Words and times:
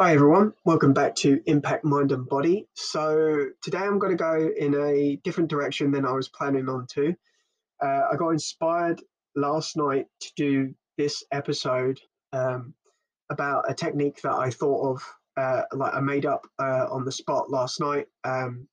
Hi 0.00 0.14
everyone, 0.14 0.52
welcome 0.64 0.92
back 0.92 1.16
to 1.16 1.42
Impact 1.46 1.84
Mind 1.84 2.12
and 2.12 2.24
Body. 2.24 2.68
So 2.74 3.46
today 3.60 3.78
I'm 3.78 3.98
going 3.98 4.16
to 4.16 4.22
go 4.22 4.48
in 4.56 4.76
a 4.76 5.16
different 5.24 5.50
direction 5.50 5.90
than 5.90 6.06
I 6.06 6.12
was 6.12 6.28
planning 6.28 6.68
on 6.68 6.86
to. 6.92 7.16
Uh, 7.82 8.02
I 8.12 8.14
got 8.14 8.28
inspired 8.28 9.02
last 9.34 9.76
night 9.76 10.06
to 10.20 10.28
do 10.36 10.74
this 10.98 11.24
episode 11.32 11.98
um, 12.32 12.74
about 13.28 13.68
a 13.68 13.74
technique 13.74 14.22
that 14.22 14.34
I 14.34 14.50
thought 14.50 14.92
of, 14.92 15.02
uh, 15.36 15.62
like 15.72 15.92
I 15.92 15.98
made 15.98 16.26
up 16.26 16.46
uh, 16.60 16.86
on 16.88 17.04
the 17.04 17.10
spot 17.10 17.50
last 17.50 17.80
night. 17.80 18.06
Um, 18.22 18.68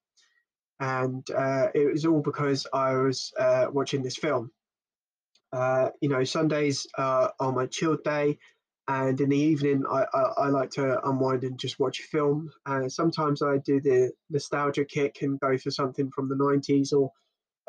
and 0.80 1.28
uh, 1.32 1.70
it 1.74 1.92
was 1.92 2.06
all 2.06 2.22
because 2.22 2.68
I 2.72 2.98
was 2.98 3.34
uh, 3.40 3.66
watching 3.72 4.04
this 4.04 4.16
film. 4.16 4.52
Uh, 5.52 5.90
you 6.02 6.10
know, 6.10 6.24
Sundays 6.24 6.86
are 7.00 7.34
my 7.40 7.66
chilled 7.66 8.04
day 8.04 8.38
and 8.88 9.20
in 9.20 9.30
the 9.30 9.38
evening 9.38 9.84
I, 9.90 10.06
I, 10.14 10.22
I, 10.38 10.48
like 10.50 10.70
to 10.72 11.00
unwind 11.08 11.44
and 11.44 11.58
just 11.58 11.80
watch 11.80 12.00
a 12.00 12.04
film. 12.04 12.52
Uh, 12.66 12.88
sometimes 12.88 13.42
i 13.42 13.58
do 13.58 13.80
the 13.82 14.12
nostalgia 14.30 14.86
kick 14.86 15.20
and 15.22 15.40
go 15.40 15.58
for 15.58 15.72
something 15.72 16.12
from 16.12 16.30
the 16.30 16.36
90s 16.36 16.94
or 16.94 17.12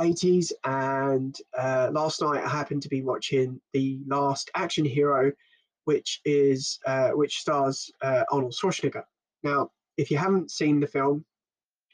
80s 0.01 0.52
and 0.65 1.37
uh, 1.57 1.91
last 1.93 2.21
night 2.21 2.45
i 2.45 2.48
happened 2.48 2.83
to 2.83 2.88
be 2.88 3.02
watching 3.02 3.60
the 3.73 3.98
last 4.07 4.51
action 4.55 4.84
hero 4.84 5.33
which 5.84 6.21
is 6.24 6.79
uh, 6.87 7.10
which 7.10 7.38
stars 7.38 7.91
uh, 8.02 8.24
arnold 8.30 8.52
schwarzenegger. 8.52 9.05
Now 9.43 9.71
if 9.96 10.10
you 10.10 10.19
haven't 10.19 10.51
seen 10.51 10.80
the 10.80 10.87
film 10.87 11.24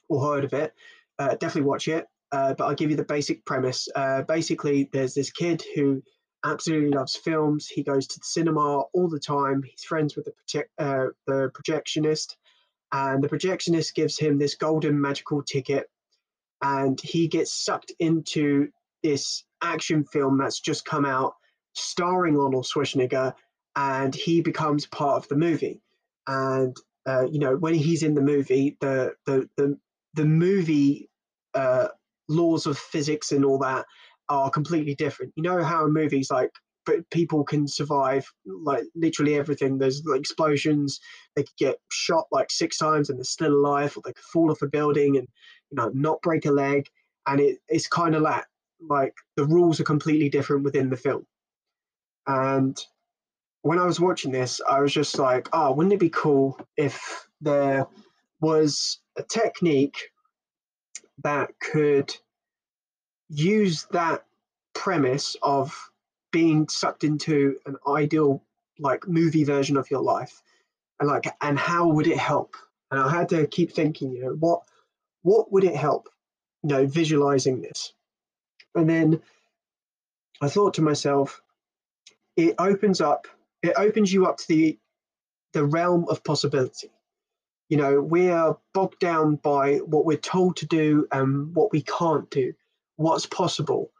or 0.09 0.27
heard 0.27 0.45
of 0.45 0.53
it 0.53 0.73
uh, 1.19 1.37
definitely 1.37 1.69
watch 1.69 1.89
it. 1.89 2.07
Uh, 2.33 2.55
but 2.55 2.65
i'll 2.65 2.75
give 2.75 2.91
you 2.91 2.97
the 2.97 3.05
basic 3.05 3.45
premise. 3.45 3.89
Basically 4.27 4.89
there's 4.93 5.15
this 5.15 5.31
kid 5.31 5.63
who 5.75 6.03
absolutely 6.45 6.91
loves 6.91 7.17
films. 7.17 7.69
He 7.69 7.83
goes 7.83 8.07
to 8.09 8.19
the 8.19 8.25
cinema 8.25 8.81
all 8.81 9.09
the 9.09 9.21
time. 9.21 9.63
He's 9.63 9.85
friends 9.85 10.17
with 10.17 10.27
the 10.27 10.65
uh, 10.79 11.07
the 11.27 11.51
projectionist, 11.55 12.37
and 12.93 13.23
the 13.23 13.29
projectionist 13.29 13.95
gives 13.95 14.19
him 14.19 14.39
this 14.39 14.55
golden 14.55 15.01
magical 15.01 15.43
ticket, 15.43 15.89
and 16.63 17.01
he 17.01 17.29
gets 17.29 17.53
sucked 17.53 17.93
into 17.99 18.69
this 19.03 19.45
action 19.63 20.05
film 20.05 20.39
that's 20.39 20.61
just 20.61 20.85
come 20.85 21.05
out, 21.05 21.35
starring 21.75 22.39
Arnold 22.39 22.67
Schwarzenegger, 22.67 23.35
and 23.77 24.15
he 24.15 24.41
becomes 24.41 24.87
part 24.87 25.17
of 25.17 25.29
the 25.29 25.37
movie. 25.37 25.81
And 26.27 26.77
uh, 27.07 27.27
you 27.31 27.39
know, 27.39 27.57
when 27.57 27.75
he's 27.75 28.03
in 28.03 28.15
the 28.15 28.21
movie, 28.21 28.77
the 28.81 29.15
the 29.27 29.49
the 29.57 29.79
the 30.15 30.25
movie 30.25 31.09
uh, 31.55 31.89
laws 32.29 32.67
of 32.67 32.79
physics 32.79 33.33
and 33.33 33.45
all 33.45 33.59
that 33.59 33.87
are 34.33 34.51
completely 34.51 34.95
different. 34.95 35.33
You 35.37 35.43
know 35.43 35.63
how 35.63 35.85
in 35.85 35.93
movies 35.93 36.31
like 36.31 36.51
but 36.85 37.09
people 37.11 37.45
can 37.45 37.69
survive 37.69 38.27
like 38.45 38.85
literally 38.97 39.37
everything. 39.37 39.79
There's 39.79 40.03
like, 40.05 40.19
explosions. 40.19 40.99
They 41.37 41.43
could 41.45 41.57
get 41.57 41.77
shot 41.93 42.27
like 42.33 42.51
six 42.51 42.77
times 42.77 43.09
and 43.09 43.19
they're 43.19 43.25
still 43.25 43.53
alive, 43.53 43.97
or 43.97 44.03
they 44.05 44.13
could 44.13 44.25
fall 44.25 44.51
off 44.51 44.63
a 44.63 44.67
building 44.67 45.17
and 45.17 45.29
you 45.71 45.77
know 45.77 45.91
not 45.95 46.23
break 46.23 46.47
a 46.47 46.51
leg. 46.51 46.89
And 47.27 47.41
it, 47.41 47.59
it's 47.69 47.87
kind 47.87 48.15
of 48.15 48.23
like 48.23 48.45
like 48.81 49.15
the 49.37 49.45
rules 49.45 49.79
are 49.81 49.85
completely 49.85 50.29
different 50.29 50.65
within 50.65 50.91
the 50.91 50.97
film. 50.97 51.25
And 52.27 52.77
when 53.63 53.79
I 53.79 53.85
was 53.85 54.01
watching 54.01 54.33
this, 54.33 54.61
I 54.69 54.81
was 54.81 54.93
just 54.93 55.19
like, 55.19 55.49
oh, 55.53 55.73
wouldn't 55.73 55.93
it 55.93 56.01
be 56.01 56.11
cool 56.11 56.59
if 56.77 57.29
there 57.41 57.87
was 58.41 58.99
a 59.17 59.23
technique 59.23 60.11
that 61.23 61.51
could 61.61 62.13
use 63.33 63.87
that 63.93 64.25
premise 64.75 65.37
of 65.43 65.91
being 66.33 66.69
sucked 66.69 67.05
into 67.05 67.57
an 67.67 67.77
ideal 67.89 68.43
like 68.79 69.09
movie 69.09 69.45
version 69.45 69.77
of 69.77 69.91
your 69.91 70.03
life 70.03 70.43
and 71.01 71.09
like 71.09 71.25
and 71.41 71.59
how 71.59 71.89
would 71.89 72.07
it 72.07 72.19
help? 72.19 72.57
And 72.91 73.01
i 73.01 73.11
had 73.11 73.31
to 73.31 73.47
keep 73.47 73.73
thinking 73.73 74.13
you 74.13 74.23
know 74.25 74.37
what 74.39 74.61
what 75.23 75.51
would 75.51 75.65
it 75.65 75.75
help 75.75 76.09
you 76.63 76.69
know 76.69 76.87
visualizing 76.87 77.63
this? 77.63 77.95
And 78.75 78.89
then 78.89 79.21
i 80.43 80.49
thought 80.49 80.75
to 80.75 80.83
myself 80.83 81.41
it 82.37 82.55
opens 82.59 83.01
up 83.01 83.27
it 83.63 83.73
opens 83.77 84.13
you 84.13 84.27
up 84.27 84.37
to 84.39 84.49
the 84.49 84.79
the 85.55 85.65
realm 85.65 86.07
of 86.09 86.25
possibility. 86.25 86.91
You 87.71 87.79
know 87.79 88.01
we 88.03 88.29
are 88.29 88.59
bogged 88.75 88.99
down 88.99 89.37
by 89.37 89.77
what 89.77 90.05
we're 90.05 90.19
told 90.19 90.57
to 90.57 90.67
do 90.67 91.07
and 91.11 91.55
what 91.55 91.73
we 91.73 91.81
can't 91.83 92.29
do 92.31 92.53
what's 92.97 93.27
possible. 93.27 93.91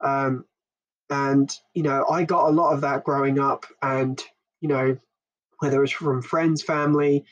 Um, 0.00 0.44
and, 1.10 1.50
you 1.74 1.82
know, 1.82 2.06
I 2.10 2.24
got 2.24 2.48
a 2.48 2.52
lot 2.52 2.72
of 2.72 2.82
that 2.82 3.04
growing 3.04 3.38
up. 3.38 3.66
And, 3.82 4.22
you 4.60 4.68
know, 4.68 4.98
whether 5.60 5.82
it's 5.82 5.92
from 5.92 6.22
friends, 6.22 6.62
family, 6.62 7.24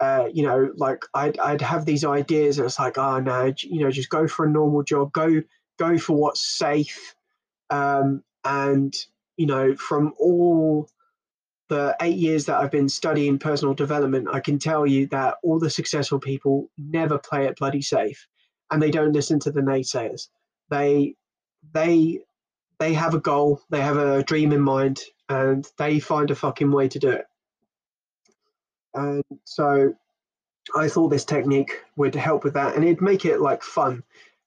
uh, 0.00 0.28
you 0.32 0.44
know, 0.44 0.72
like 0.76 1.04
I'd, 1.14 1.38
I'd 1.38 1.60
have 1.60 1.84
these 1.84 2.04
ideas 2.04 2.58
and 2.58 2.66
it's 2.66 2.78
like, 2.78 2.98
oh 2.98 3.20
no, 3.20 3.52
you 3.58 3.80
know, 3.80 3.90
just 3.90 4.10
go 4.10 4.26
for 4.28 4.46
a 4.46 4.50
normal 4.50 4.82
job, 4.82 5.12
go, 5.12 5.42
go 5.78 5.98
for 5.98 6.16
what's 6.16 6.40
safe. 6.40 7.14
Um, 7.70 8.22
and, 8.44 8.94
you 9.36 9.46
know, 9.46 9.74
from 9.74 10.14
all 10.18 10.88
the 11.68 11.96
eight 12.00 12.16
years 12.16 12.46
that 12.46 12.58
I've 12.58 12.70
been 12.70 12.88
studying 12.88 13.38
personal 13.38 13.74
development, 13.74 14.28
I 14.32 14.40
can 14.40 14.58
tell 14.58 14.86
you 14.86 15.06
that 15.08 15.36
all 15.42 15.58
the 15.58 15.68
successful 15.68 16.18
people 16.18 16.70
never 16.78 17.18
play 17.18 17.46
it 17.46 17.58
bloody 17.58 17.82
safe 17.82 18.26
and 18.70 18.82
they 18.82 18.90
don't 18.90 19.12
listen 19.12 19.38
to 19.40 19.50
the 19.50 19.60
naysayers 19.60 20.28
they 20.70 21.14
they 21.72 22.20
they 22.78 22.94
have 22.94 23.14
a 23.14 23.20
goal, 23.20 23.60
they 23.70 23.80
have 23.80 23.96
a 23.96 24.22
dream 24.22 24.52
in 24.52 24.60
mind, 24.60 25.00
and 25.28 25.66
they 25.78 25.98
find 25.98 26.30
a 26.30 26.34
fucking 26.34 26.70
way 26.70 26.88
to 26.88 26.98
do 26.98 27.10
it. 27.10 27.26
And 28.94 29.22
so 29.44 29.94
I 30.76 30.88
thought 30.88 31.08
this 31.08 31.24
technique 31.24 31.82
would 31.96 32.14
help 32.14 32.44
with 32.44 32.54
that, 32.54 32.74
and 32.74 32.84
it'd 32.84 33.00
make 33.00 33.24
it 33.24 33.40
like 33.40 33.62
fun. 33.62 34.02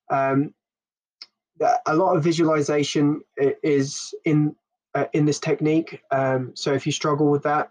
Um, 0.10 0.54
a 1.86 1.96
lot 1.96 2.16
of 2.16 2.24
visualization 2.24 3.22
is 3.38 4.14
in 4.26 4.56
uh, 4.96 5.06
in 5.14 5.26
this 5.26 5.40
technique. 5.40 6.02
Um, 6.12 6.52
so 6.56 6.74
if 6.74 6.86
you 6.86 6.92
struggle 6.92 7.30
with 7.30 7.44
that, 7.44 7.70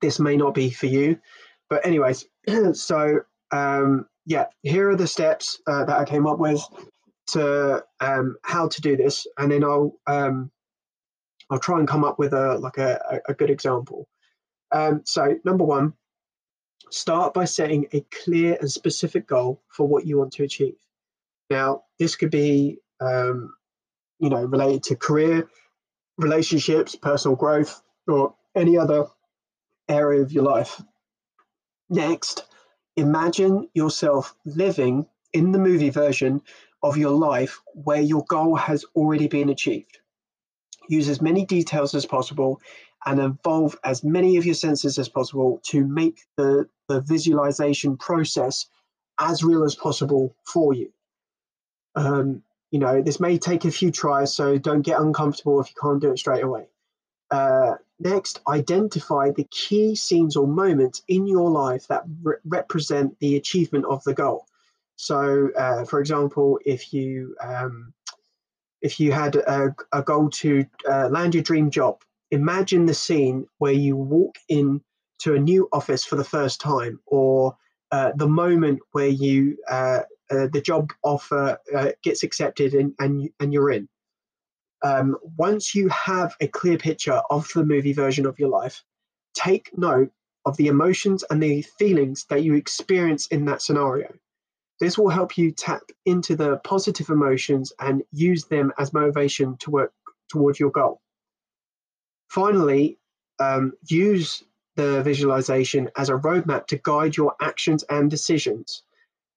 this 0.00 0.18
may 0.18 0.36
not 0.36 0.54
be 0.54 0.70
for 0.70 0.86
you. 0.86 1.18
But 1.68 1.84
anyways, 1.86 2.26
so 2.72 3.20
um, 3.50 4.06
yeah, 4.26 4.46
here 4.62 4.90
are 4.90 4.96
the 4.96 5.06
steps 5.06 5.60
uh, 5.66 5.84
that 5.84 5.98
I 5.98 6.04
came 6.04 6.26
up 6.26 6.38
with 6.38 6.60
to 7.32 7.84
um, 8.00 8.36
how 8.42 8.68
to 8.68 8.80
do 8.80 8.96
this, 8.96 9.26
and 9.38 9.50
then 9.50 9.64
I'll 9.64 9.98
um, 10.06 10.50
I'll 11.50 11.58
try 11.58 11.78
and 11.78 11.88
come 11.88 12.04
up 12.04 12.18
with 12.18 12.32
a 12.32 12.56
like 12.58 12.78
a, 12.78 13.20
a 13.28 13.34
good 13.34 13.50
example. 13.50 14.08
Um, 14.72 15.02
so 15.04 15.38
number 15.44 15.64
one, 15.64 15.94
start 16.90 17.34
by 17.34 17.44
setting 17.44 17.86
a 17.92 18.04
clear 18.24 18.56
and 18.60 18.70
specific 18.70 19.26
goal 19.26 19.62
for 19.68 19.86
what 19.86 20.06
you 20.06 20.18
want 20.18 20.32
to 20.34 20.44
achieve. 20.44 20.76
Now, 21.50 21.84
this 21.98 22.16
could 22.16 22.30
be 22.30 22.78
um, 23.00 23.54
you 24.18 24.30
know 24.30 24.44
related 24.44 24.82
to 24.84 24.96
career, 24.96 25.48
relationships, 26.18 26.94
personal 26.94 27.36
growth, 27.36 27.82
or 28.06 28.34
any 28.54 28.78
other 28.78 29.06
area 29.88 30.22
of 30.22 30.32
your 30.32 30.44
life. 30.44 30.80
Next, 31.90 32.44
imagine 32.96 33.68
yourself 33.74 34.34
living 34.44 35.06
in 35.32 35.52
the 35.52 35.58
movie 35.58 35.90
version 35.90 36.42
of 36.82 36.96
your 36.96 37.10
life 37.10 37.60
where 37.74 38.00
your 38.00 38.24
goal 38.28 38.56
has 38.56 38.84
already 38.96 39.28
been 39.28 39.50
achieved. 39.50 39.98
Use 40.88 41.08
as 41.08 41.22
many 41.22 41.46
details 41.46 41.94
as 41.94 42.06
possible 42.06 42.60
and 43.04 43.20
involve 43.20 43.76
as 43.84 44.04
many 44.04 44.36
of 44.36 44.46
your 44.46 44.54
senses 44.54 44.98
as 44.98 45.08
possible 45.08 45.60
to 45.64 45.86
make 45.86 46.20
the, 46.36 46.68
the 46.88 47.00
visualization 47.00 47.96
process 47.96 48.66
as 49.18 49.44
real 49.44 49.64
as 49.64 49.74
possible 49.74 50.34
for 50.44 50.74
you. 50.74 50.92
Um, 51.94 52.42
you 52.70 52.78
know, 52.78 53.02
this 53.02 53.20
may 53.20 53.38
take 53.38 53.64
a 53.64 53.70
few 53.70 53.90
tries, 53.90 54.34
so 54.34 54.58
don't 54.58 54.82
get 54.82 55.00
uncomfortable 55.00 55.60
if 55.60 55.68
you 55.68 55.74
can't 55.80 56.00
do 56.00 56.10
it 56.10 56.18
straight 56.18 56.42
away. 56.42 56.66
Uh, 57.30 57.74
next, 58.00 58.40
identify 58.48 59.30
the 59.30 59.44
key 59.50 59.94
scenes 59.94 60.36
or 60.36 60.46
moments 60.46 61.02
in 61.08 61.26
your 61.26 61.50
life 61.50 61.86
that 61.88 62.04
re- 62.22 62.36
represent 62.44 63.18
the 63.20 63.36
achievement 63.36 63.84
of 63.86 64.02
the 64.04 64.14
goal. 64.14 64.46
So, 65.02 65.50
uh, 65.58 65.84
for 65.84 65.98
example, 65.98 66.60
if 66.64 66.92
you 66.92 67.34
um, 67.42 67.92
if 68.82 69.00
you 69.00 69.10
had 69.10 69.34
a, 69.34 69.74
a 69.92 70.00
goal 70.00 70.30
to 70.30 70.64
uh, 70.88 71.08
land 71.08 71.34
your 71.34 71.42
dream 71.42 71.72
job, 71.72 72.02
imagine 72.30 72.86
the 72.86 72.94
scene 72.94 73.44
where 73.58 73.72
you 73.72 73.96
walk 73.96 74.36
in 74.48 74.80
to 75.18 75.34
a 75.34 75.40
new 75.40 75.68
office 75.72 76.04
for 76.04 76.14
the 76.14 76.22
first 76.36 76.60
time, 76.60 77.00
or 77.06 77.56
uh, 77.90 78.12
the 78.14 78.28
moment 78.28 78.78
where 78.92 79.08
you 79.08 79.56
uh, 79.68 80.02
uh, 80.30 80.46
the 80.52 80.62
job 80.64 80.92
offer 81.02 81.58
uh, 81.74 81.90
gets 82.04 82.22
accepted 82.22 82.72
and 82.72 82.94
and, 83.00 83.28
and 83.40 83.52
you're 83.52 83.72
in. 83.72 83.88
Um, 84.84 85.16
once 85.36 85.74
you 85.74 85.88
have 85.88 86.36
a 86.40 86.46
clear 86.46 86.78
picture 86.78 87.20
of 87.28 87.48
the 87.56 87.64
movie 87.64 87.92
version 87.92 88.24
of 88.24 88.38
your 88.38 88.50
life, 88.50 88.84
take 89.34 89.76
note 89.76 90.12
of 90.44 90.56
the 90.58 90.68
emotions 90.68 91.24
and 91.28 91.42
the 91.42 91.62
feelings 91.76 92.24
that 92.30 92.44
you 92.44 92.54
experience 92.54 93.26
in 93.28 93.44
that 93.46 93.62
scenario. 93.62 94.08
This 94.82 94.98
will 94.98 95.10
help 95.10 95.38
you 95.38 95.52
tap 95.52 95.82
into 96.06 96.34
the 96.34 96.56
positive 96.64 97.08
emotions 97.08 97.72
and 97.78 98.02
use 98.10 98.46
them 98.46 98.72
as 98.80 98.92
motivation 98.92 99.56
to 99.58 99.70
work 99.70 99.92
towards 100.28 100.58
your 100.58 100.72
goal. 100.72 101.00
Finally, 102.28 102.98
um, 103.38 103.74
use 103.86 104.42
the 104.74 105.00
visualization 105.04 105.88
as 105.96 106.08
a 106.08 106.14
roadmap 106.14 106.66
to 106.66 106.80
guide 106.82 107.16
your 107.16 107.36
actions 107.40 107.84
and 107.90 108.10
decisions. 108.10 108.82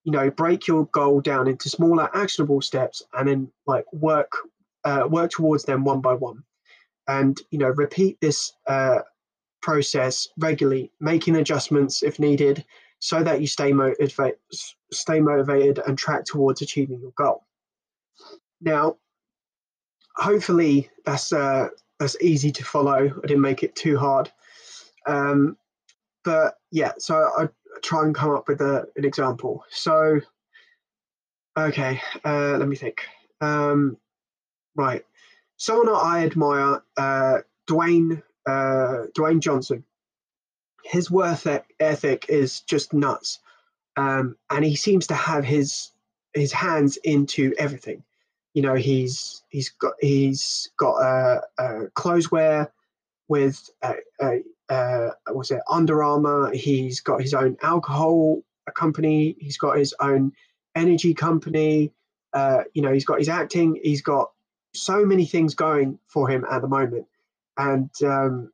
You 0.04 0.14
know, 0.14 0.32
break 0.32 0.66
your 0.66 0.88
goal 0.88 1.22
down 1.22 1.48
into 1.48 1.70
smaller, 1.70 2.10
actionable 2.18 2.64
steps, 2.64 3.04
and 3.14 3.28
then 3.28 3.52
like 3.68 3.86
work 3.94 4.32
uh, 4.84 5.08
work 5.08 5.30
towards 5.30 5.64
them 5.66 5.84
one 5.84 6.02
by 6.02 6.16
one. 6.16 6.44
And 7.08 7.40
you 7.52 7.60
know, 7.60 7.70
repeat 7.70 8.20
this 8.20 8.52
uh, 8.66 9.02
process 9.62 10.28
regularly, 10.40 10.92
making 11.00 11.36
adjustments 11.36 12.02
if 12.02 12.18
needed, 12.18 12.66
so 13.00 13.22
that 13.22 13.42
you 13.42 13.46
stay 13.46 13.72
motivated, 13.72 14.40
stay 15.00 15.20
motivated, 15.20 15.80
and 15.86 15.98
track 15.98 16.26
towards 16.26 16.62
achieving 16.62 17.00
your 17.02 17.14
goal. 17.18 17.46
Now, 18.62 18.98
hopefully, 20.16 20.90
that's 21.06 21.34
uh, 21.34 21.70
that's 22.00 22.18
easy 22.22 22.52
to 22.52 22.64
follow. 22.64 23.12
I 23.24 23.28
didn't 23.28 23.42
make 23.42 23.64
it 23.64 23.76
too 23.76 23.98
hard. 23.98 24.32
Um, 25.08 25.58
but 26.24 26.56
yeah, 26.72 26.94
so 26.98 27.16
I 27.38 27.48
try 27.84 28.04
and 28.04 28.16
come 28.16 28.32
up 28.32 28.48
with 28.48 28.62
a, 28.62 28.88
an 28.96 29.06
example. 29.06 29.64
So, 29.70 30.20
okay, 31.58 32.02
uh, 32.24 32.58
let 32.58 32.68
me 32.68 32.76
think. 32.76 33.02
Um, 33.42 33.98
right, 34.76 35.06
someone 35.58 35.90
I 35.90 36.26
admire, 36.26 36.82
uh, 36.98 37.40
Dwayne 37.68 38.24
uh, 38.46 39.06
Dwayne 39.18 39.40
Johnson. 39.40 39.84
His 40.84 41.10
worth 41.10 41.48
ethic 41.80 42.26
is 42.30 42.62
just 42.62 42.94
nuts, 42.94 43.40
um, 43.98 44.36
and 44.50 44.66
he 44.66 44.76
seems 44.76 45.08
to 45.08 45.16
have 45.16 45.44
his 45.44 45.92
his 46.34 46.52
hands 46.52 46.98
into 47.04 47.54
everything. 47.58 48.04
You 48.54 48.62
know, 48.62 48.76
he's 48.76 49.44
he's 49.50 49.70
got 49.70 49.94
he's 50.00 50.70
got 50.78 50.96
a, 51.02 51.42
a 51.58 51.88
clothes 51.94 52.32
wear 52.32 52.72
with 53.28 53.70
a, 53.82 54.40
uh, 54.70 55.10
what's 55.32 55.52
it, 55.52 55.62
Under 55.70 56.04
Armour. 56.04 56.52
He's 56.54 57.02
got 57.02 57.22
his 57.22 57.34
own 57.34 57.58
alcohol 57.62 58.42
company. 58.76 59.36
He's 59.40 59.58
got 59.58 59.78
his 59.78 59.94
own 60.00 60.32
energy 60.76 61.14
company. 61.14 61.92
Uh, 62.34 62.64
you 62.74 62.82
know, 62.82 62.92
he's 62.92 63.06
got 63.06 63.20
his 63.20 63.30
acting. 63.30 63.80
He's 63.82 64.02
got 64.02 64.32
so 64.74 65.06
many 65.06 65.26
things 65.26 65.56
going 65.56 66.00
for 66.08 66.30
him 66.30 66.46
at 66.52 66.62
the 66.62 66.68
moment, 66.68 67.06
and 67.58 67.90
um, 68.04 68.52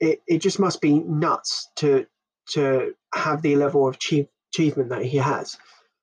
it 0.00 0.20
it 0.26 0.38
just 0.38 0.58
must 0.58 0.80
be 0.80 1.00
nuts 1.00 1.70
to 1.76 2.06
to 2.50 2.94
have 3.14 3.42
the 3.42 3.56
level 3.56 3.86
of 3.86 3.98
achievement 4.52 4.90
that 4.90 5.04
he 5.04 5.18
has. 5.18 5.58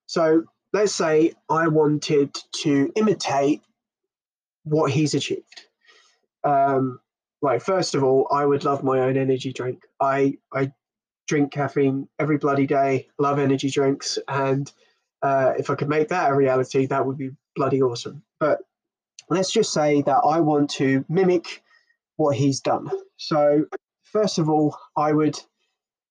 So 0.08 0.44
let's 0.74 0.94
say 0.94 1.34
I 1.50 1.68
wanted 1.68 2.36
to 2.64 2.92
imitate 2.96 3.62
what 4.64 4.92
he's 4.92 5.14
achieved. 5.14 5.68
Um, 6.44 7.00
like 7.42 7.62
first 7.62 7.96
of 7.96 8.04
all, 8.04 8.28
I 8.32 8.46
would 8.46 8.64
love 8.64 8.84
my 8.84 9.00
own 9.00 9.18
energy 9.18 9.54
drink. 9.54 9.84
I 10.00 10.38
I 10.54 10.72
drink 11.28 11.52
caffeine 11.52 12.08
every 12.20 12.38
bloody 12.38 12.68
day. 12.68 13.08
Love 13.20 13.40
energy 13.40 13.70
drinks, 13.70 14.18
and 14.28 14.72
uh, 15.22 15.54
if 15.58 15.70
I 15.70 15.76
could 15.76 15.90
make 15.90 16.10
that 16.10 16.32
a 16.32 16.36
reality, 16.36 16.86
that 16.88 17.06
would 17.06 17.18
be 17.18 17.32
bloody 17.56 17.82
awesome. 17.82 18.24
But 18.40 18.60
let's 19.30 19.52
just 19.52 19.74
say 19.74 20.02
that 20.04 20.18
I 20.26 20.40
want 20.40 20.70
to 20.72 21.06
mimic 21.10 21.64
what 22.18 22.36
he's 22.36 22.60
done. 22.60 22.90
So 23.18 23.66
first 24.04 24.40
of 24.40 24.50
all, 24.50 24.78
I 24.98 25.14
would 25.14 25.40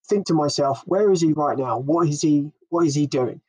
think 0.09 0.27
to 0.27 0.35
myself, 0.35 0.83
where 0.87 1.11
is 1.11 1.21
he 1.21 1.33
right 1.33 1.59
now? 1.59 1.79
What 1.79 2.09
is 2.09 2.23
he? 2.23 2.51
What 2.69 2.87
is 2.87 2.95
he 2.95 3.07
doing? 3.07 3.41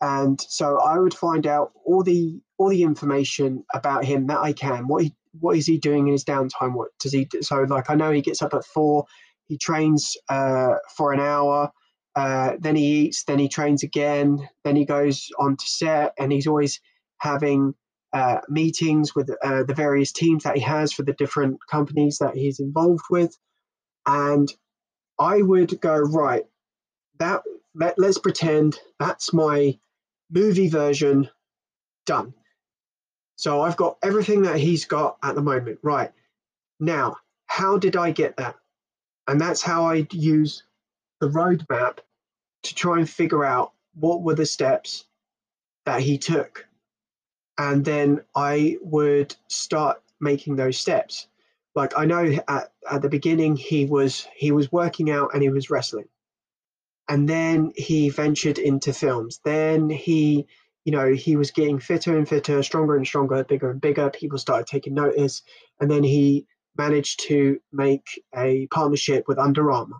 And 0.00 0.40
so 0.40 0.80
I 0.80 0.98
would 0.98 1.14
find 1.14 1.46
out 1.46 1.72
all 1.84 2.02
the 2.02 2.40
all 2.58 2.68
the 2.68 2.82
information 2.82 3.64
about 3.72 4.04
him 4.04 4.26
that 4.26 4.38
I 4.38 4.52
can. 4.52 4.86
What 4.88 5.04
he 5.04 5.14
what 5.40 5.56
is 5.56 5.66
he 5.66 5.78
doing 5.78 6.06
in 6.06 6.12
his 6.12 6.24
downtime? 6.24 6.74
What 6.74 6.88
does 6.98 7.12
he 7.12 7.24
do? 7.24 7.42
So, 7.42 7.62
like, 7.62 7.90
I 7.90 7.94
know 7.94 8.10
he 8.10 8.20
gets 8.20 8.42
up 8.42 8.54
at 8.54 8.64
four, 8.64 9.06
he 9.46 9.58
trains 9.58 10.16
uh, 10.28 10.74
for 10.96 11.12
an 11.12 11.20
hour, 11.20 11.70
uh, 12.16 12.52
then 12.60 12.76
he 12.76 12.84
eats, 12.84 13.24
then 13.24 13.38
he 13.38 13.48
trains 13.48 13.82
again, 13.82 14.48
then 14.62 14.76
he 14.76 14.84
goes 14.84 15.28
on 15.38 15.56
to 15.56 15.66
set, 15.66 16.14
and 16.18 16.32
he's 16.32 16.46
always 16.46 16.80
having 17.18 17.74
uh, 18.12 18.38
meetings 18.48 19.14
with 19.14 19.30
uh, 19.42 19.64
the 19.64 19.74
various 19.74 20.12
teams 20.12 20.44
that 20.44 20.56
he 20.56 20.62
has 20.62 20.92
for 20.92 21.02
the 21.02 21.14
different 21.14 21.58
companies 21.68 22.18
that 22.18 22.36
he's 22.36 22.60
involved 22.60 23.04
with. 23.10 23.36
And 24.06 24.52
I 25.18 25.42
would 25.42 25.80
go, 25.80 25.96
right, 25.96 26.44
that 27.18 27.42
let, 27.74 27.98
let's 27.98 28.18
pretend 28.18 28.78
that's 28.98 29.32
my 29.32 29.78
movie 30.30 30.68
version 30.68 31.28
done 32.06 32.34
so 33.36 33.62
I've 33.62 33.76
got 33.76 33.98
everything 34.02 34.42
that 34.42 34.58
he's 34.58 34.84
got 34.84 35.16
at 35.22 35.34
the 35.34 35.42
moment. 35.42 35.78
Right. 35.82 36.12
Now, 36.80 37.16
how 37.46 37.78
did 37.78 37.96
I 37.96 38.10
get 38.10 38.36
that? 38.36 38.56
And 39.26 39.40
that's 39.40 39.62
how 39.62 39.86
I 39.86 40.06
use 40.12 40.62
the 41.20 41.28
roadmap 41.28 41.98
to 42.64 42.74
try 42.74 42.98
and 42.98 43.08
figure 43.08 43.44
out 43.44 43.72
what 43.94 44.22
were 44.22 44.34
the 44.34 44.46
steps 44.46 45.04
that 45.84 46.00
he 46.00 46.18
took. 46.18 46.66
And 47.58 47.84
then 47.84 48.22
I 48.34 48.78
would 48.80 49.34
start 49.48 50.02
making 50.20 50.56
those 50.56 50.78
steps. 50.78 51.28
Like 51.74 51.98
I 51.98 52.04
know 52.04 52.38
at, 52.48 52.72
at 52.90 53.02
the 53.02 53.08
beginning 53.08 53.56
he 53.56 53.86
was 53.86 54.26
he 54.34 54.52
was 54.52 54.70
working 54.70 55.10
out 55.10 55.30
and 55.34 55.42
he 55.42 55.50
was 55.50 55.70
wrestling. 55.70 56.08
And 57.08 57.28
then 57.28 57.72
he 57.76 58.08
ventured 58.08 58.58
into 58.58 58.92
films. 58.92 59.40
Then 59.44 59.90
he 59.90 60.46
you 60.84 60.92
know, 60.92 61.12
he 61.12 61.36
was 61.36 61.50
getting 61.50 61.78
fitter 61.78 62.16
and 62.16 62.28
fitter, 62.28 62.62
stronger 62.62 62.96
and 62.96 63.06
stronger, 63.06 63.42
bigger 63.44 63.70
and 63.70 63.80
bigger. 63.80 64.10
People 64.10 64.38
started 64.38 64.66
taking 64.66 64.94
notice. 64.94 65.42
And 65.80 65.90
then 65.90 66.02
he 66.02 66.46
managed 66.76 67.20
to 67.28 67.58
make 67.72 68.22
a 68.36 68.66
partnership 68.66 69.26
with 69.26 69.38
Under 69.38 69.70
Armour. 69.72 69.96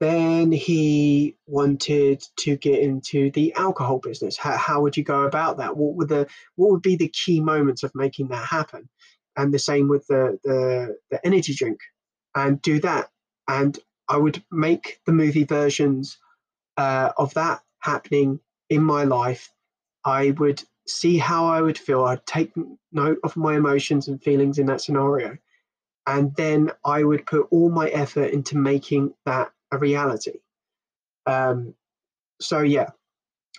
Then 0.00 0.50
he 0.50 1.36
wanted 1.46 2.22
to 2.38 2.56
get 2.56 2.80
into 2.80 3.30
the 3.30 3.54
alcohol 3.54 4.00
business. 4.00 4.36
How, 4.36 4.56
how 4.56 4.82
would 4.82 4.96
you 4.96 5.04
go 5.04 5.22
about 5.22 5.58
that? 5.58 5.76
What 5.76 5.94
would 5.94 6.08
the 6.08 6.26
what 6.56 6.72
would 6.72 6.82
be 6.82 6.96
the 6.96 7.08
key 7.08 7.40
moments 7.40 7.84
of 7.84 7.94
making 7.94 8.28
that 8.28 8.44
happen? 8.44 8.88
And 9.36 9.52
the 9.52 9.58
same 9.58 9.88
with 9.88 10.06
the 10.06 10.38
the, 10.44 10.96
the 11.10 11.26
energy 11.26 11.54
drink, 11.54 11.80
and 12.34 12.60
do 12.62 12.80
that. 12.80 13.10
And 13.48 13.78
I 14.08 14.16
would 14.16 14.42
make 14.50 15.00
the 15.06 15.12
movie 15.12 15.44
versions 15.44 16.18
uh, 16.76 17.12
of 17.18 17.34
that 17.34 17.62
happening 17.80 18.40
in 18.70 18.82
my 18.82 19.04
life 19.04 19.50
I 20.04 20.32
would 20.32 20.62
see 20.86 21.16
how 21.18 21.46
I 21.46 21.62
would 21.62 21.78
feel. 21.78 22.04
I'd 22.04 22.26
take 22.26 22.52
note 22.92 23.18
of 23.24 23.36
my 23.36 23.56
emotions 23.56 24.08
and 24.08 24.22
feelings 24.22 24.58
in 24.58 24.66
that 24.66 24.80
scenario. 24.80 25.38
And 26.06 26.34
then 26.36 26.70
I 26.84 27.04
would 27.04 27.26
put 27.26 27.48
all 27.50 27.70
my 27.70 27.88
effort 27.88 28.32
into 28.32 28.58
making 28.58 29.14
that 29.24 29.50
a 29.72 29.78
reality. 29.78 30.40
Um, 31.26 31.74
so, 32.40 32.60
yeah, 32.60 32.90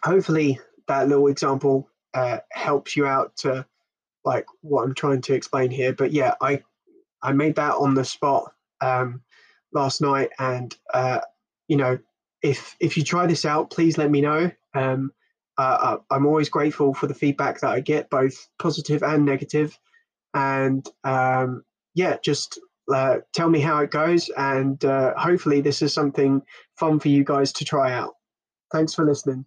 hopefully 0.04 0.60
that 0.88 1.08
little 1.08 1.28
example 1.28 1.90
uh, 2.14 2.40
helps 2.52 2.96
you 2.96 3.08
out 3.08 3.36
to 3.38 3.66
like 4.26 4.46
what 4.62 4.84
I'm 4.84 4.96
trying 4.96 5.22
to 5.22 5.34
explain 5.34 5.72
here. 5.72 5.94
But 5.94 6.12
yeah, 6.12 6.34
I 6.42 6.64
I 7.22 7.32
made 7.32 7.56
that 7.56 7.76
on 7.76 7.94
the 7.94 8.04
spot 8.04 8.52
um, 8.82 9.22
last 9.74 10.02
night, 10.02 10.30
and 10.40 10.76
uh, 10.94 11.22
you 11.68 11.78
know, 11.78 12.00
if 12.42 12.76
if 12.80 12.98
you 12.98 13.04
try 13.04 13.28
this 13.28 13.46
out, 13.46 13.70
please 13.70 13.98
let 13.98 14.12
me 14.12 14.22
know. 14.22 14.52
Um, 14.74 15.12
uh, 15.58 15.98
I'm 16.12 16.26
always 16.26 16.50
grateful 16.50 16.94
for 16.94 17.08
the 17.08 17.14
feedback 17.14 17.62
that 17.62 17.72
I 17.72 17.80
get, 17.80 18.10
both 18.10 18.48
positive 18.60 19.04
and 19.04 19.26
negative. 19.26 19.78
And 20.34 20.86
um, 21.06 21.64
yeah, 21.94 22.18
just 22.24 22.60
uh, 22.94 23.18
tell 23.34 23.50
me 23.50 23.62
how 23.62 23.80
it 23.80 23.92
goes. 23.92 24.30
And 24.38 24.84
uh, 24.84 25.14
hopefully, 25.18 25.62
this 25.62 25.82
is 25.82 25.94
something 25.94 26.42
fun 26.78 27.00
for 27.00 27.08
you 27.08 27.24
guys 27.24 27.54
to 27.54 27.66
try 27.66 27.94
out. 27.94 28.16
Thanks 28.72 28.94
for 28.94 29.06
listening. 29.06 29.46